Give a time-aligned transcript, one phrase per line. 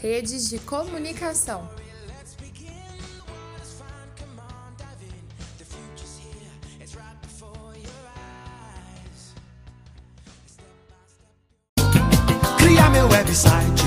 [0.00, 1.68] redes de comunicação.
[12.56, 13.82] Criar meu website,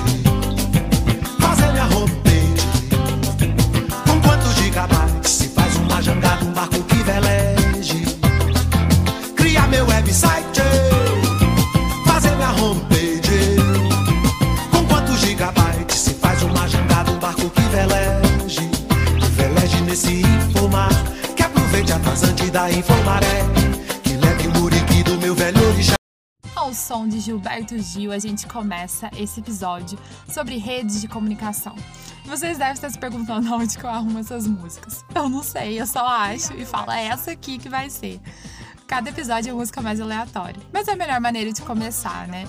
[22.78, 23.44] infomaré.
[24.04, 25.94] Que leve o muriqui do meu velho orixá.
[26.56, 31.76] Ao som de Gilberto Gil, a gente começa esse episódio sobre redes de comunicação.
[32.26, 35.04] Vocês devem estar se perguntando onde que eu arrumo essas músicas.
[35.14, 38.20] Eu não sei, eu só acho e falo, é essa aqui que vai ser.
[38.88, 40.62] Cada episódio é uma música mais aleatória.
[40.72, 42.46] Mas é a melhor maneira de começar, né?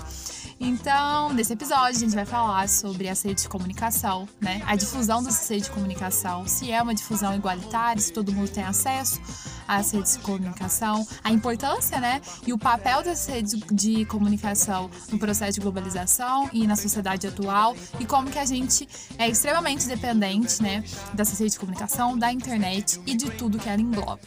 [0.59, 4.61] Então, nesse episódio, a gente vai falar sobre as redes de comunicação, né?
[4.65, 8.63] A difusão das redes de comunicação, se é uma difusão igualitária, se todo mundo tem
[8.63, 9.19] acesso
[9.67, 12.21] às redes de comunicação, a importância, né?
[12.47, 17.75] E o papel das redes de comunicação no processo de globalização e na sociedade atual,
[17.99, 18.87] e como que a gente
[19.17, 20.83] é extremamente dependente, né?
[21.13, 24.19] Dessas redes de comunicação, da internet e de tudo que ela engloba.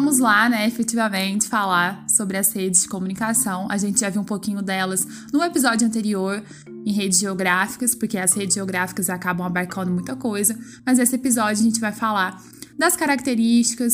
[0.00, 3.66] Vamos lá, né, efetivamente falar sobre as redes de comunicação.
[3.70, 6.42] A gente já viu um pouquinho delas no episódio anterior
[6.86, 11.64] em redes geográficas, porque as redes geográficas acabam abarcando muita coisa, mas nesse episódio a
[11.66, 12.42] gente vai falar
[12.78, 13.92] das características,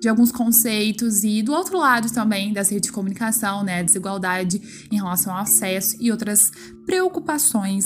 [0.00, 4.62] de alguns conceitos e do outro lado também das redes de comunicação, né, a desigualdade
[4.92, 6.52] em relação ao acesso e outras
[6.86, 7.84] preocupações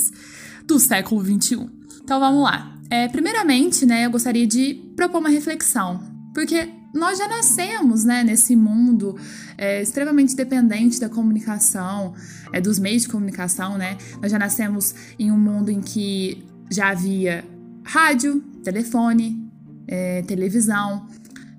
[0.67, 1.67] do século XXI.
[2.03, 2.77] Então vamos lá.
[2.87, 5.99] É, primeiramente, né, eu gostaria de propor uma reflexão,
[6.35, 9.17] porque nós já nascemos né, nesse mundo
[9.57, 12.13] é, extremamente dependente da comunicação,
[12.53, 13.97] é, dos meios de comunicação, né?
[14.21, 17.43] Nós já nascemos em um mundo em que já havia
[17.83, 19.43] rádio, telefone,
[19.87, 21.07] é, televisão,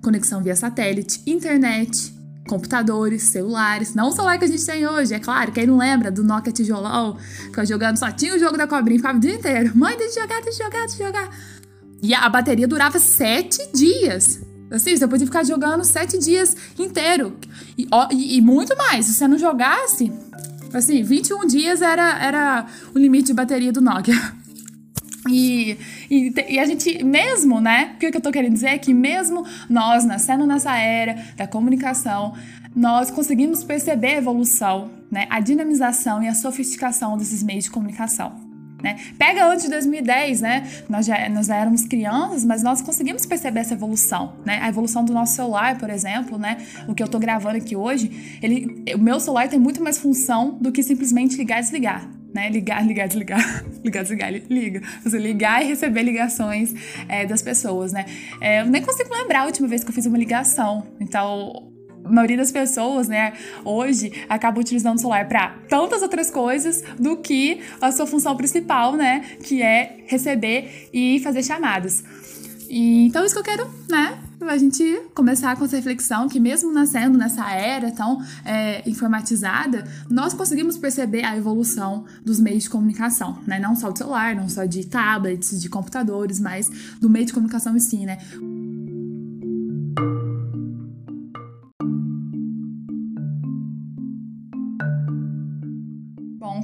[0.01, 2.13] conexão via satélite, internet,
[2.47, 6.11] computadores, celulares, não o celular que a gente tem hoje, é claro, quem não lembra
[6.11, 7.17] do Nokia tijolão,
[7.51, 10.19] que eu jogando só tinha o jogo da cobrinha, ficava o dia inteiro, mãe, deixa
[10.19, 11.29] eu jogar, deixa eu jogar, deixa eu jogar.
[12.01, 14.44] E a bateria durava sete dias.
[14.71, 17.37] Assim, você podia ficar jogando sete dias inteiro.
[17.77, 19.05] E, ó, e, e, muito mais.
[19.05, 20.11] Se você não jogasse,
[20.73, 24.15] assim, 21 dias era, era o limite de bateria do Nokia.
[25.27, 25.75] E,
[26.07, 27.93] e, e, a gente, mesmo, né?
[27.95, 32.35] O que eu tô querendo dizer é que, mesmo nós nascendo nessa era da comunicação,
[32.75, 35.25] nós conseguimos perceber a evolução, né?
[35.31, 38.44] A dinamização e a sofisticação desses meios de comunicação.
[38.85, 38.99] Né?
[39.17, 40.69] Pega antes de 2010, né?
[40.87, 44.59] Nós já, nós já éramos crianças, mas nós conseguimos perceber essa evolução, né?
[44.61, 46.57] A evolução do nosso celular, por exemplo, né?
[46.87, 50.59] O que eu tô gravando aqui hoje, ele, o meu celular tem muito mais função
[50.61, 52.07] do que simplesmente ligar e desligar.
[52.31, 52.47] Né?
[52.47, 53.65] Ligar, ligar, desligar.
[53.83, 54.81] ligar, desligar, liga.
[55.03, 56.75] Você ligar e receber ligações
[57.09, 58.05] é, das pessoas, né?
[58.39, 60.85] É, eu nem consigo lembrar a última vez que eu fiz uma ligação.
[60.99, 61.74] Então,
[62.05, 63.33] a maioria das pessoas, né,
[63.63, 68.95] hoje acaba utilizando o celular para tantas outras coisas do que a sua função principal,
[68.95, 72.03] né, que é receber e fazer chamadas.
[72.69, 74.83] E então isso que eu quero, né, a gente
[75.13, 81.23] começar com essa reflexão que mesmo nascendo nessa era tão é, informatizada, nós conseguimos perceber
[81.23, 85.61] a evolução dos meios de comunicação, né, não só do celular, não só de tablets,
[85.61, 88.17] de computadores, mas do meio de comunicação em si, né.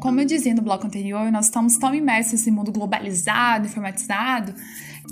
[0.02, 4.54] Como eu dizia no bloco anterior, nós estamos tão imersos nesse mundo globalizado, informatizado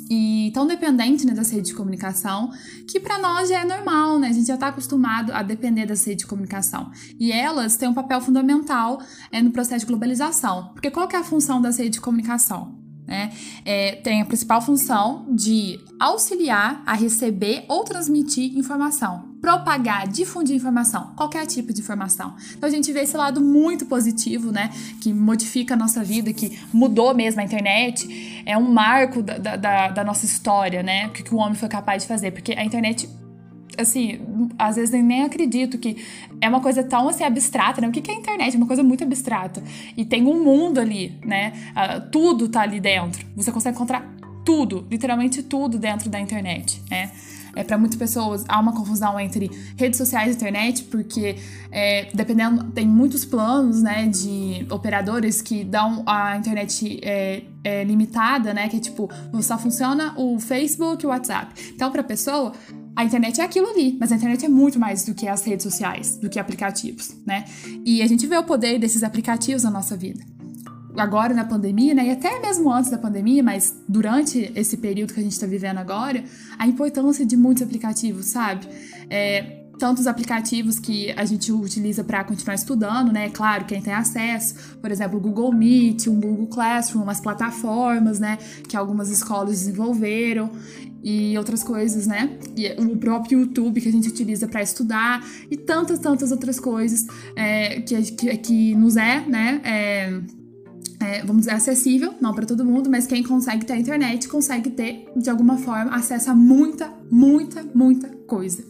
[0.10, 2.50] e tão dependente né, das redes de comunicação
[2.88, 4.30] que para nós já é normal, né?
[4.30, 7.94] A gente já está acostumado a depender das redes de comunicação e elas têm um
[7.94, 9.00] papel fundamental
[9.32, 10.70] é, no processo de globalização.
[10.74, 12.79] Porque qual que é a função das redes de comunicação?
[13.10, 13.32] Né?
[13.66, 21.12] É, tem a principal função de auxiliar a receber ou transmitir informação, propagar, difundir informação,
[21.16, 22.36] qualquer tipo de informação.
[22.56, 24.70] Então a gente vê esse lado muito positivo, né?
[25.02, 29.88] Que modifica a nossa vida, que mudou mesmo a internet, é um marco da, da,
[29.90, 31.08] da nossa história, né?
[31.08, 33.10] O que o homem foi capaz de fazer, porque a internet
[33.78, 34.20] assim,
[34.58, 35.98] às vezes eu nem acredito que
[36.42, 37.88] é uma coisa tão assim abstrata, né?
[37.88, 38.54] O que é a internet?
[38.54, 39.64] É uma coisa muito abstrata.
[39.96, 41.54] E tem um mundo ali, né?
[41.72, 43.26] Uh, tudo tá ali dentro.
[43.36, 47.12] Você consegue encontrar tudo, literalmente tudo dentro da internet, né?
[47.56, 51.36] É, para muitas pessoas há uma confusão entre redes sociais e internet, porque
[51.72, 58.54] é, dependendo, tem muitos planos né, de operadores que dão a internet é, é, limitada,
[58.54, 58.70] né?
[58.70, 59.10] Que é tipo,
[59.42, 61.72] só funciona o Facebook e o WhatsApp.
[61.74, 62.54] Então, para a pessoa,
[63.00, 65.64] a internet é aquilo ali, mas a internet é muito mais do que as redes
[65.64, 67.46] sociais, do que aplicativos, né?
[67.86, 70.20] E a gente vê o poder desses aplicativos na nossa vida.
[70.98, 72.08] Agora na pandemia, né?
[72.08, 75.78] E até mesmo antes da pandemia, mas durante esse período que a gente está vivendo
[75.78, 76.26] agora,
[76.58, 78.68] a importância de muitos aplicativos, sabe?
[79.10, 83.30] É, tantos aplicativos que a gente utiliza para continuar estudando, né?
[83.30, 88.38] Claro, quem tem acesso, por exemplo, o Google Meet, o Google Classroom, as plataformas, né?
[88.68, 90.52] Que algumas escolas desenvolveram
[91.02, 92.38] e outras coisas, né?
[92.58, 97.08] E o próprio YouTube que a gente utiliza para estudar e tantas, tantas outras coisas
[97.36, 99.62] é, que, que, que, nos é, né?
[99.64, 100.22] É,
[101.02, 104.70] é, vamos dizer, acessível, não para todo mundo, mas quem consegue ter a internet consegue
[104.72, 108.62] ter, de alguma forma, acesso a muita, muita, muita coisa.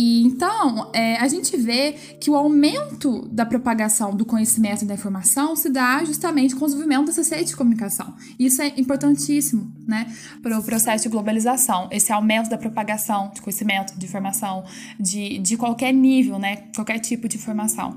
[0.00, 1.90] E então, é, a gente vê
[2.20, 6.68] que o aumento da propagação do conhecimento e da informação se dá justamente com o
[6.68, 8.14] desenvolvimento dessa rede de comunicação.
[8.38, 10.06] Isso é importantíssimo, né,
[10.40, 14.64] para o processo de globalização, esse aumento da propagação de conhecimento, de informação,
[15.00, 17.96] de, de qualquer nível, né, qualquer tipo de informação.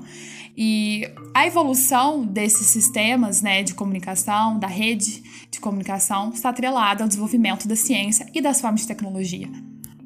[0.58, 7.08] E a evolução desses sistemas né, de comunicação, da rede de comunicação, está atrelada ao
[7.08, 9.48] desenvolvimento da ciência e das formas de tecnologia.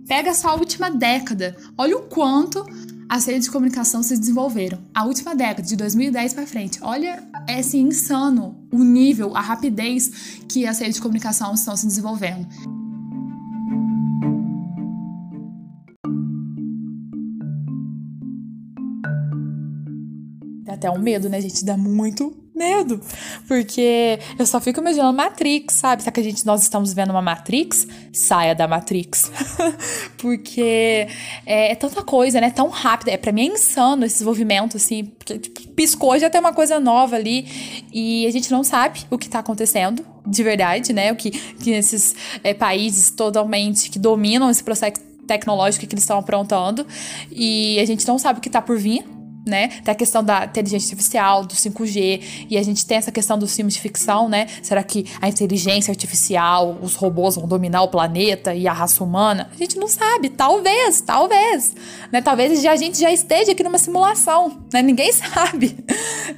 [0.06, 2.64] Pega só a última década, olha o quanto
[3.08, 4.78] as redes de comunicação se desenvolveram.
[4.94, 10.38] A última década, de 2010 para frente, olha é assim, insano o nível, a rapidez
[10.48, 12.46] que as redes de comunicação estão se desenvolvendo.
[20.62, 21.64] Dá até um medo, né, gente?
[21.64, 23.00] Dá muito medo.
[23.46, 26.02] Porque eu só fico imaginando Matrix, sabe?
[26.02, 27.86] Será que a gente, nós estamos vendo uma Matrix?
[28.12, 29.30] Saia da Matrix.
[30.18, 31.06] porque
[31.44, 32.50] é, é, tanta coisa, né?
[32.50, 33.10] Tão rápida.
[33.10, 35.04] É, pra mim é insano esse desenvolvimento, assim.
[35.04, 37.46] Porque, tipo, piscou, já tem uma coisa nova ali.
[37.92, 40.04] E a gente não sabe o que tá acontecendo.
[40.26, 41.12] De verdade, né?
[41.12, 46.18] O que, que esses é, países totalmente que dominam esse processo tecnológico que eles estão
[46.18, 46.86] aprontando.
[47.30, 49.04] E a gente não sabe o que tá por vir
[49.46, 49.68] né?
[49.68, 53.54] Tem a questão da inteligência artificial, do 5G, e a gente tem essa questão dos
[53.54, 54.48] filmes de ficção, né?
[54.62, 59.48] Será que a inteligência artificial, os robôs vão dominar o planeta e a raça humana?
[59.54, 61.74] A gente não sabe, talvez, talvez,
[62.12, 62.20] né?
[62.20, 64.82] Talvez a gente já esteja aqui numa simulação, né?
[64.82, 65.76] Ninguém sabe.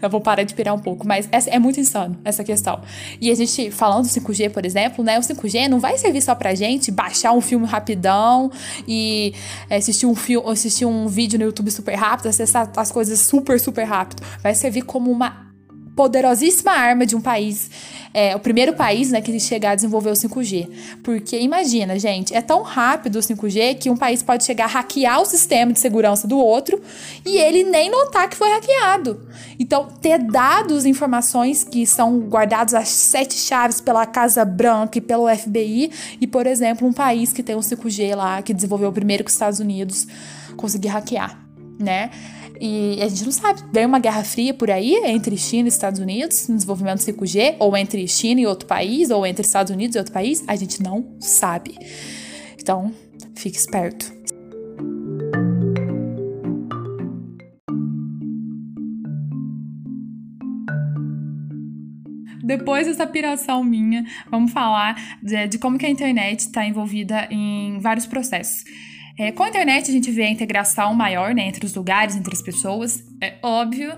[0.00, 2.80] Eu vou parar de pirar um pouco, mas é muito insano essa questão.
[3.20, 5.18] E a gente, falando do 5G, por exemplo, né?
[5.18, 8.50] O 5G não vai servir só pra gente baixar um filme rapidão
[8.86, 9.32] e
[9.70, 13.60] assistir um filme, assistir um vídeo no YouTube super rápido, acessar as coisas coisas super,
[13.60, 14.24] super rápido.
[14.42, 15.46] Vai servir como uma
[15.94, 17.70] poderosíssima arma de um país,
[18.12, 20.68] é, o primeiro país né, que chegar a desenvolver o 5G.
[21.04, 25.20] Porque imagina, gente, é tão rápido o 5G que um país pode chegar a hackear
[25.20, 26.80] o sistema de segurança do outro
[27.24, 29.28] e ele nem notar que foi hackeado.
[29.60, 35.28] Então, ter dados, informações que são guardados as sete chaves pela Casa Branca e pelo
[35.28, 39.30] FBI, e, por exemplo, um país que tem o 5G lá, que desenvolveu primeiro que
[39.30, 40.04] os Estados Unidos,
[40.56, 41.38] conseguir hackear,
[41.78, 42.10] né?
[42.60, 43.62] E a gente não sabe.
[43.72, 47.56] Vem uma guerra fria por aí entre China e Estados Unidos no desenvolvimento do 5G,
[47.58, 50.42] ou entre China e outro país, ou entre Estados Unidos e outro país.
[50.46, 51.76] A gente não sabe.
[52.60, 52.92] Então,
[53.34, 54.18] fique esperto.
[62.48, 67.78] Depois dessa piração minha, vamos falar de, de como que a internet está envolvida em
[67.78, 68.64] vários processos.
[69.18, 72.32] É, com a internet, a gente vê a integração maior né, entre os lugares, entre
[72.32, 73.92] as pessoas, é óbvio,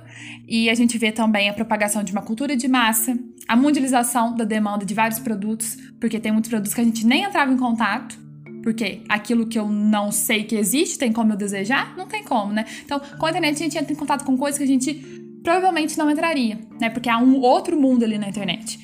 [0.48, 4.44] e a gente vê também a propagação de uma cultura de massa, a mundialização da
[4.44, 8.18] demanda de vários produtos, porque tem muitos produtos que a gente nem entrava em contato,
[8.62, 11.94] porque aquilo que eu não sei que existe, tem como eu desejar?
[11.98, 12.64] Não tem como, né?
[12.82, 14.94] Então, com a internet, a gente entra em contato com coisas que a gente
[15.42, 16.88] provavelmente não entraria, né?
[16.88, 18.78] Porque há um outro mundo ali na internet.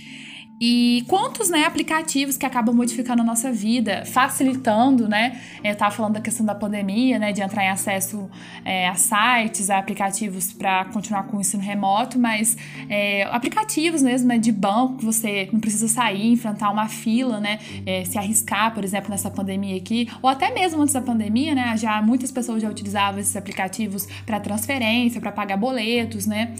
[0.59, 5.39] E quantos né, aplicativos que acabam modificando a nossa vida, facilitando, né?
[5.63, 7.31] Eu estava falando da questão da pandemia, né?
[7.31, 8.31] De entrar em acesso
[8.65, 12.57] é, a sites, a aplicativos para continuar com o ensino remoto, mas
[12.89, 17.59] é, aplicativos mesmo né, de banco, que você não precisa sair, enfrentar uma fila, né?
[17.85, 21.77] É, se arriscar, por exemplo, nessa pandemia aqui, ou até mesmo antes da pandemia, né?
[21.77, 26.55] Já muitas pessoas já utilizavam esses aplicativos para transferência, para pagar boletos, né?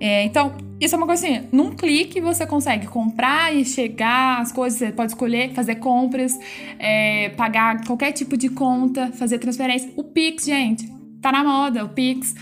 [0.00, 4.52] É, então, isso é uma coisa assim, num clique você consegue comprar e chegar as
[4.52, 6.38] coisas, você pode escolher fazer compras,
[6.78, 9.90] é, pagar qualquer tipo de conta, fazer transferência.
[9.96, 10.88] O Pix, gente,
[11.20, 12.34] tá na moda, o Pix.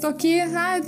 [0.00, 0.80] Tô aqui, ah,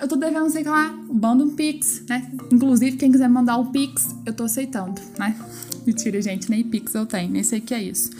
[0.00, 2.30] eu tô devendo, sei lá, manda um Pix, né?
[2.52, 5.34] Inclusive, quem quiser mandar um Pix, eu tô aceitando, né?
[5.86, 8.10] Mentira, gente, nem Pix eu tenho, nem sei o que é isso.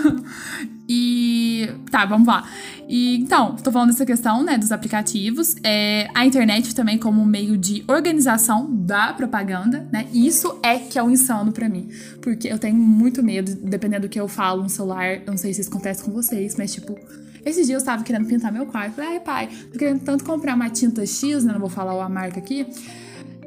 [0.88, 2.48] e tá, vamos lá.
[2.88, 7.58] E então, tô falando dessa questão, né, dos aplicativos, é, a internet também como meio
[7.58, 10.06] de organização da propaganda, né?
[10.12, 11.90] Isso é que é o insano para mim,
[12.22, 15.52] porque eu tenho muito medo, dependendo do que eu falo no celular, eu não sei
[15.52, 16.98] se isso acontece com vocês, mas tipo,
[17.44, 18.94] esses dias eu tava querendo pintar meu quarto.
[18.94, 21.52] Falei, ai, pai, tô querendo tanto comprar uma tinta X, né?
[21.52, 22.66] Não vou falar a marca aqui.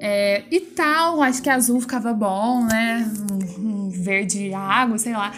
[0.03, 3.07] É, e tal, acho que azul ficava bom, né?
[3.59, 5.31] Um, um verde água, sei lá.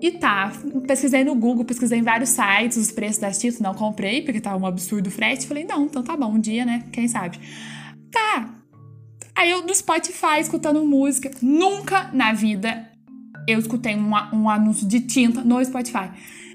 [0.00, 0.52] E tá,
[0.86, 4.56] pesquisei no Google, pesquisei em vários sites os preços das tintas, não comprei, porque tava
[4.56, 5.48] um absurdo o frete.
[5.48, 6.84] Falei, não, então tá bom, um dia, né?
[6.92, 7.40] Quem sabe?
[8.12, 8.54] Tá.
[9.34, 11.32] Aí eu no Spotify escutando música.
[11.42, 12.88] Nunca na vida
[13.48, 16.10] eu escutei um, um anúncio de tinta no Spotify.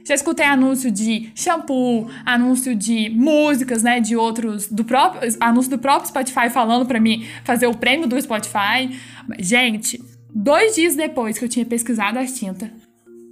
[0.06, 5.78] Já escutei anúncio de shampoo, anúncio de músicas, né, de outros do próprio anúncio do
[5.78, 8.90] próprio Spotify falando para mim fazer o prêmio do Spotify.
[9.38, 10.02] Gente,
[10.34, 12.70] dois dias depois que eu tinha pesquisado as tintas,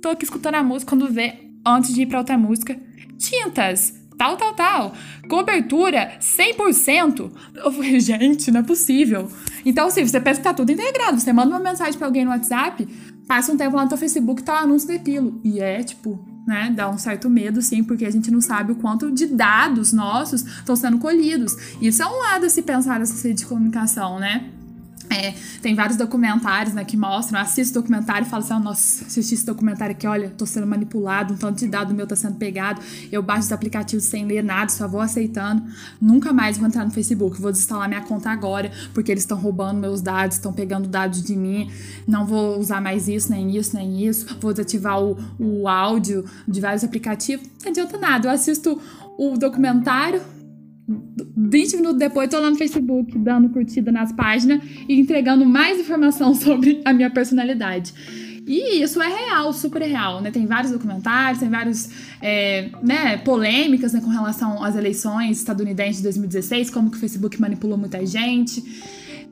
[0.01, 2.77] tô aqui escutando a música quando vê antes de ir para outra música,
[3.17, 4.93] tintas tal, tal, tal.
[5.29, 7.31] Cobertura 100%.
[7.55, 9.29] Eu falei, gente, não é possível.
[9.63, 11.19] Então, assim, você pensa que tá tudo integrado.
[11.19, 12.87] Você manda uma mensagem para alguém no WhatsApp,
[13.27, 15.39] passa um tempo lá no teu Facebook, tá o anúncio daquilo.
[15.43, 18.75] E é, tipo, né, dá um certo medo, sim, porque a gente não sabe o
[18.75, 21.57] quanto de dados nossos estão sendo colhidos.
[21.81, 24.49] Isso é um lado a se pensar nessa rede de comunicação, né?
[25.09, 29.35] É, tem vários documentários né, que mostram, assisto documentário e falo assim, oh, nossa, assisti
[29.35, 32.81] esse documentário aqui, olha, tô sendo manipulado, um tanto de dado meu tá sendo pegado,
[33.09, 35.63] eu baixo os aplicativos sem ler nada, só vou aceitando,
[36.01, 39.79] nunca mais vou entrar no Facebook, vou desinstalar minha conta agora, porque eles estão roubando
[39.79, 41.71] meus dados, estão pegando dados de mim,
[42.05, 46.59] não vou usar mais isso, nem isso, nem isso, vou desativar o, o áudio de
[46.59, 48.79] vários aplicativos, não adianta nada, eu assisto
[49.17, 50.21] o documentário,
[50.87, 56.33] 20 minutos depois, tô lá no Facebook dando curtida nas páginas e entregando mais informação
[56.35, 57.93] sobre a minha personalidade.
[58.47, 60.31] E isso é real, super real, né?
[60.31, 61.89] Tem vários documentários, tem vários,
[62.21, 67.41] é, né, polêmicas né, com relação às eleições estadunidenses de 2016, como que o Facebook
[67.41, 68.63] manipulou muita gente,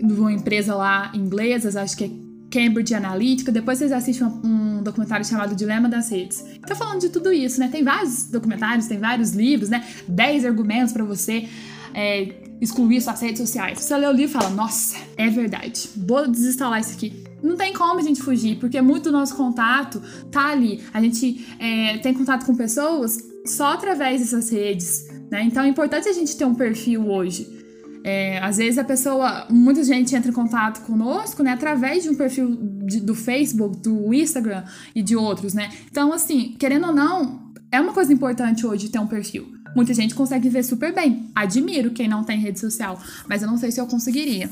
[0.02, 2.25] uma empresa lá inglesa, acho que é
[2.56, 3.52] Cambridge Analytica.
[3.52, 6.46] Depois vocês assistem um, um documentário chamado Dilema das Redes.
[6.66, 7.68] Tá falando de tudo isso, né?
[7.68, 9.84] Tem vários documentários, tem vários livros, né?
[10.08, 11.50] 10 argumentos para você
[11.94, 13.82] é, excluir suas redes sociais.
[13.82, 17.26] Você lê o livro e fala, nossa, é verdade, vou desinstalar isso aqui.
[17.44, 20.82] Não tem como a gente fugir, porque muito do nosso contato tá ali.
[20.94, 25.44] A gente é, tem contato com pessoas só através dessas redes, né?
[25.44, 27.65] Então é importante a gente ter um perfil hoje.
[28.08, 32.14] É, às vezes a pessoa, muita gente entra em contato conosco, né, através de um
[32.14, 35.72] perfil de, do Facebook, do Instagram e de outros, né?
[35.90, 39.52] Então, assim, querendo ou não, é uma coisa importante hoje ter um perfil.
[39.76, 41.32] Muita gente consegue ver super bem.
[41.34, 44.52] Admiro quem não tem rede social, mas eu não sei se eu conseguiria.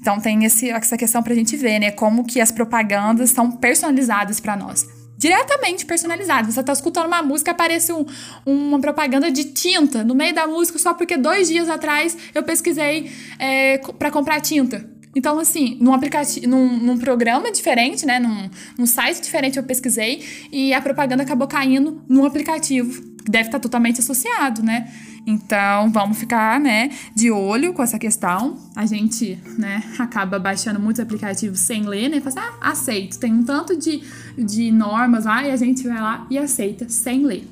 [0.00, 4.40] Então tem esse, essa questão pra gente ver, né, como que as propagandas são personalizadas
[4.40, 6.50] para nós diretamente personalizado.
[6.50, 8.06] Você tá escutando uma música, aparece um,
[8.46, 13.10] uma propaganda de tinta no meio da música só porque dois dias atrás eu pesquisei
[13.38, 14.88] é, para comprar tinta.
[15.16, 18.20] Então, assim, num aplicativo, num, num, programa diferente, né?
[18.20, 18.48] Num,
[18.78, 20.22] num site diferente eu pesquisei
[20.52, 24.90] e a propaganda acabou caindo num aplicativo deve estar totalmente associado, né?
[25.26, 28.56] Então, vamos ficar, né, de olho com essa questão.
[28.74, 32.20] A gente, né, acaba baixando muitos aplicativos sem ler, né?
[32.20, 33.18] Fala assim, ah, aceito.
[33.18, 34.02] Tem um tanto de,
[34.38, 37.46] de normas lá e a gente vai lá e aceita sem ler.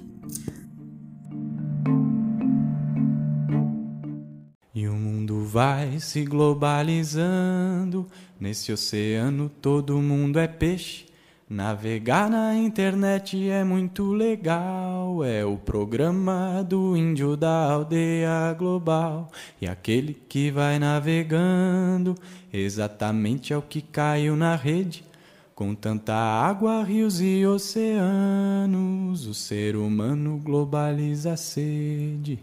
[4.74, 8.06] E o mundo vai se globalizando.
[8.38, 11.06] Nesse oceano todo mundo é peixe.
[11.48, 19.30] Navegar na internet é muito legal, é o programa do índio da aldeia global.
[19.60, 22.16] E aquele que vai navegando
[22.52, 25.04] exatamente é o que caiu na rede.
[25.54, 32.40] Com tanta água, rios e oceanos, o ser humano globaliza a sede.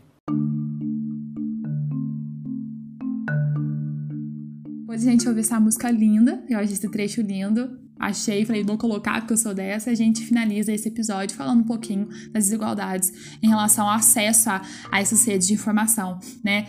[4.79, 8.77] Depois a gente ouve essa música linda, eu acho esse trecho lindo achei, falei, vou
[8.77, 13.37] colocar porque eu sou dessa, a gente finaliza esse episódio falando um pouquinho das desigualdades
[13.41, 16.67] em relação ao acesso a, a essas redes de informação, né?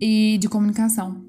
[0.00, 1.24] E de comunicação.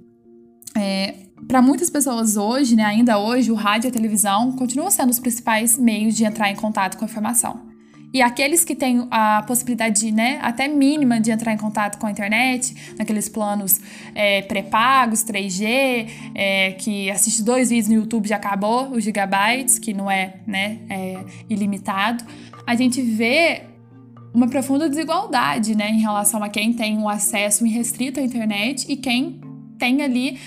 [0.75, 5.09] É, para muitas pessoas hoje, né, ainda hoje, o rádio e a televisão continuam sendo
[5.09, 7.68] os principais meios de entrar em contato com a informação.
[8.13, 12.12] E aqueles que têm a possibilidade, né, até mínima de entrar em contato com a
[12.12, 13.80] internet, naqueles planos
[14.16, 19.94] é, pré-pagos, 3G, é, que assiste dois vídeos no YouTube já acabou, os gigabytes, que
[19.94, 22.24] não é, né, é ilimitado,
[22.66, 23.63] a gente vê
[24.34, 28.96] uma profunda desigualdade, né, em relação a quem tem um acesso irrestrito à internet e
[28.96, 29.39] quem
[29.78, 30.39] tem ali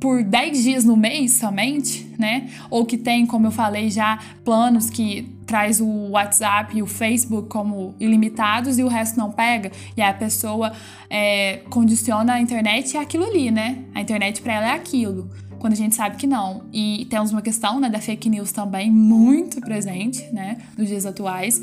[0.00, 2.50] por 10 dias no mês somente, né?
[2.68, 7.48] Ou que tem, como eu falei já, planos que traz o WhatsApp e o Facebook
[7.48, 9.70] como ilimitados e o resto não pega.
[9.96, 10.72] E a pessoa
[11.08, 13.84] é, condiciona a internet é aquilo ali, né?
[13.94, 15.30] A internet para ela é aquilo
[15.62, 16.64] quando a gente sabe que não.
[16.72, 21.60] E temos uma questão né, da fake news também muito presente né, nos dias atuais,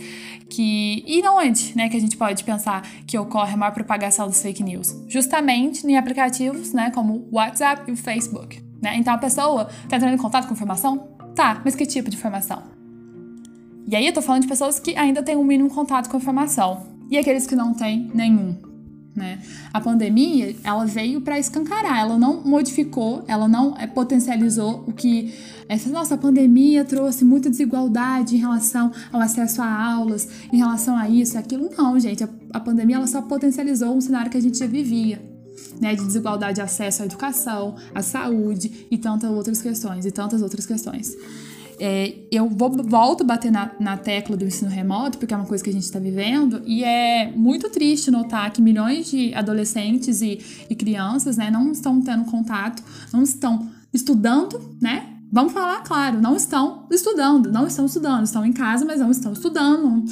[0.50, 4.42] que e onde né, que a gente pode pensar que ocorre a maior propagação das
[4.42, 4.96] fake news?
[5.10, 8.64] Justamente em aplicativos né, como o WhatsApp e o Facebook.
[8.82, 8.96] Né?
[8.96, 11.10] Então a pessoa está entrando em contato com informação?
[11.36, 12.79] Tá, mas que tipo de informação?
[13.90, 16.20] E aí eu tô falando de pessoas que ainda têm um mínimo contato com a
[16.20, 16.86] informação.
[17.10, 18.56] E aqueles que não têm nenhum.
[19.16, 19.40] Né?
[19.74, 25.34] A pandemia, ela veio para escancarar, ela não modificou, ela não é, potencializou o que
[25.68, 31.10] essa nossa pandemia trouxe muita desigualdade em relação ao acesso a aulas, em relação a
[31.10, 32.24] isso, aquilo não, gente.
[32.24, 35.20] A, a pandemia ela só potencializou um cenário que a gente já vivia.
[35.82, 40.42] Né, de desigualdade de acesso à educação, à saúde e tantas outras questões, e tantas
[40.42, 41.14] outras questões.
[41.80, 45.46] É, eu vou, volto a bater na, na tecla do ensino remoto, porque é uma
[45.46, 50.22] coisa que a gente está vivendo, e é muito triste notar que milhões de adolescentes
[50.22, 52.84] e, e crianças né, não estão tendo contato,
[53.14, 55.16] não estão estudando, né?
[55.32, 59.32] Vamos falar claro, não estão estudando, não estão estudando, estão em casa, mas não estão
[59.32, 60.04] estudando.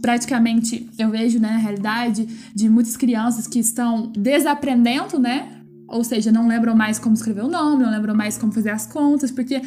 [0.00, 5.62] Praticamente, eu vejo, né, na realidade, de muitas crianças que estão desaprendendo, né?
[5.86, 8.86] Ou seja, não lembram mais como escrever o nome, não lembram mais como fazer as
[8.86, 9.62] contas, porque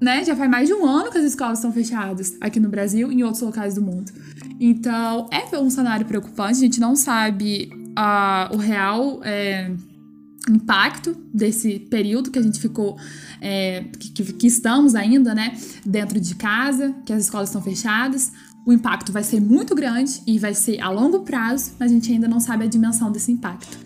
[0.00, 0.24] né?
[0.24, 3.16] Já faz mais de um ano que as escolas estão fechadas aqui no Brasil e
[3.16, 4.10] em outros locais do mundo.
[4.58, 6.58] Então, é um cenário preocupante.
[6.58, 9.70] A gente não sabe uh, o real é,
[10.48, 12.96] impacto desse período que a gente ficou,
[13.40, 15.56] é, que, que, estamos ainda, né?
[15.84, 18.32] Dentro de casa, que as escolas estão fechadas.
[18.66, 22.12] O impacto vai ser muito grande e vai ser a longo prazo, mas a gente
[22.12, 23.78] ainda não sabe a dimensão desse impacto.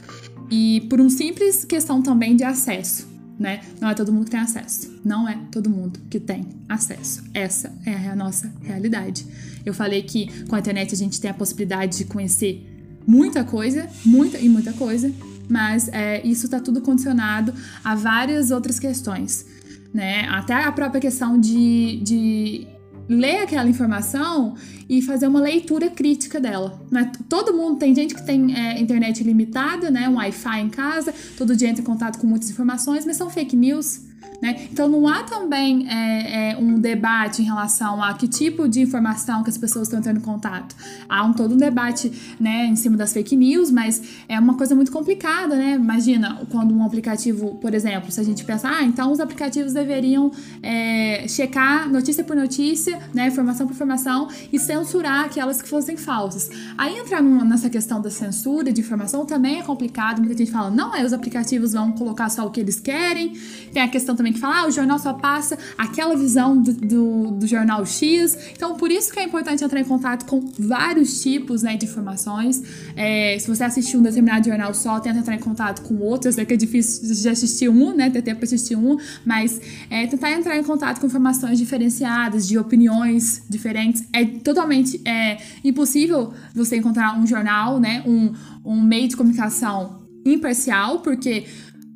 [0.51, 3.61] E por uma simples questão também de acesso né?
[3.81, 5.01] Não é todo mundo que tem acesso.
[5.05, 7.23] Não é todo mundo que tem acesso.
[7.33, 9.27] Essa é a nossa realidade.
[9.65, 12.71] Eu falei que com a internet a gente tem a possibilidade de conhecer
[13.07, 15.13] muita coisa, muita e muita coisa,
[15.49, 19.47] mas é, isso está tudo condicionado a várias outras questões,
[19.93, 20.27] né?
[20.29, 22.67] Até a própria questão de, de
[23.09, 24.55] ler aquela informação
[24.89, 26.81] e fazer uma leitura crítica dela.
[26.91, 27.11] Né?
[27.29, 30.09] Todo mundo, tem gente que tem é, internet limitada, né?
[30.09, 33.57] um Wi-Fi em casa, todo dia entra em contato com muitas informações, mas são fake
[33.57, 34.01] news.
[34.45, 34.69] Né?
[34.71, 39.43] Então não há também é, é, um debate em relação a que tipo de informação
[39.43, 40.77] que as pessoas estão em contato.
[41.09, 44.75] Há um todo um debate né, em cima das fake news, mas é uma coisa
[44.75, 45.77] muito complicada, né?
[45.77, 50.31] Imagina quando um aplicativo, por exemplo, se a gente pensar, ah, então os aplicativos deveriam
[50.63, 56.51] é, checar notícia por notícia, né, informação por informação e censurar aquelas que fossem falsas.
[56.77, 60.19] Aí entrar nessa questão da censura de informação também é complicado.
[60.19, 63.33] Muita gente fala, não, é os aplicativos vão colocar só o que eles querem.
[63.73, 67.31] Tem a questão também que fala, ah, o jornal só passa aquela visão do, do,
[67.33, 68.37] do, jornal X.
[68.55, 72.63] Então, por isso que é importante entrar em contato com vários tipos né, de informações.
[72.97, 76.37] É, se você assistir um determinado jornal só, tenta entrar em contato com outros.
[76.37, 78.11] É que é difícil de assistir um, né?
[78.11, 82.59] Ter tempo para assistir um, mas é, tentar entrar em contato com informações diferenciadas, de
[82.59, 84.05] opiniões diferentes.
[84.13, 88.03] É totalmente é, impossível você encontrar um jornal, né?
[88.07, 88.33] Um,
[88.65, 91.45] um meio de comunicação imparcial, porque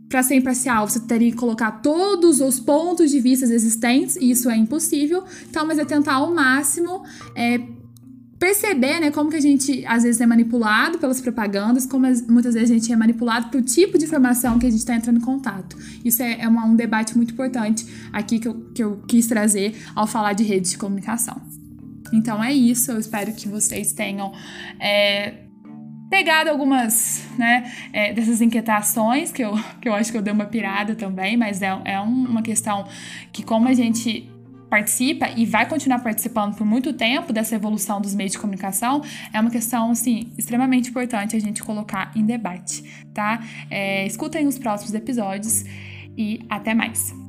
[0.09, 4.49] para ser imparcial, você teria que colocar todos os pontos de vista existentes, e isso
[4.49, 5.23] é impossível.
[5.49, 7.03] Então, mas é tentar ao máximo
[7.35, 7.61] é,
[8.39, 12.71] perceber, né, como que a gente às vezes é manipulado pelas propagandas, como muitas vezes
[12.71, 15.77] a gente é manipulado pelo tipo de informação que a gente está entrando em contato.
[16.05, 19.77] Isso é, é uma, um debate muito importante aqui que eu, que eu quis trazer
[19.95, 21.41] ao falar de redes de comunicação.
[22.13, 24.33] Então é isso, eu espero que vocês tenham
[24.81, 25.48] é,
[26.09, 30.47] pegado algumas né, é, dessas inquietações, que eu, que eu acho que eu dei uma
[30.47, 32.87] pirada também, mas é, é uma questão
[33.33, 34.29] que, como a gente
[34.69, 39.41] participa e vai continuar participando por muito tempo dessa evolução dos meios de comunicação, é
[39.41, 43.43] uma questão, assim, extremamente importante a gente colocar em debate, tá?
[43.71, 45.65] É, escutem os próximos episódios
[46.17, 47.28] e até mais!